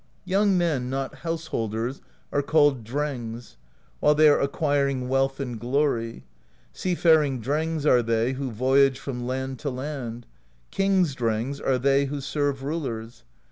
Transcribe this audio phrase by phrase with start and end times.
[0.25, 2.01] "Young men not householders
[2.31, 3.57] are called Drengs,
[3.99, 6.23] while they are acquiring wealth and glory:
[6.73, 10.25] sea faring Drengs are they who voyage from land to land;
[10.71, 13.25] King's Drengs are they who serve rulers.